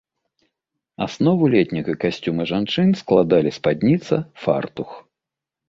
[1.05, 5.01] Аснову летняга касцюма жанчын складалі спадніца, фартух.